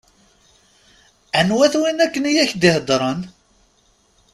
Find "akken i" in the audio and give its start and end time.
2.05-2.33